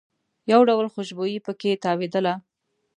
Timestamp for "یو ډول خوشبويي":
0.51-1.39